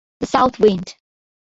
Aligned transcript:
The 0.19 0.25
"South 0.25 0.59
Wind". 0.59 0.95